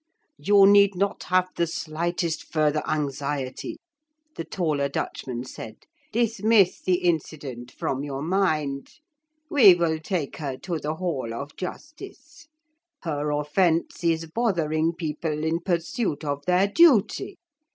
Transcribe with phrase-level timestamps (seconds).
[0.39, 3.77] 'You need not have the slightest further anxiety,'
[4.35, 8.93] the taller Dutchman said; 'dismiss the incident from your mind.
[9.47, 12.47] We will take her to the hall of justice.
[13.03, 17.37] Her offence is bothering people in pursuit of their duty.